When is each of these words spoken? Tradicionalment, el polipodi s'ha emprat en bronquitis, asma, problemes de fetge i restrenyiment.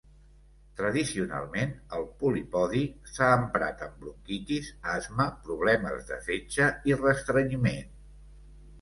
Tradicionalment, 0.77 1.75
el 1.97 2.07
polipodi 2.23 2.81
s'ha 3.11 3.29
emprat 3.43 3.85
en 3.91 3.95
bronquitis, 4.01 4.73
asma, 4.97 5.31
problemes 5.47 6.13
de 6.13 6.23
fetge 6.31 6.75
i 6.95 7.01
restrenyiment. 7.07 7.99